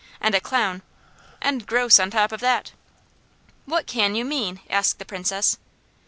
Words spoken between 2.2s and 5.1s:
of that!" "What can you mean?" asked the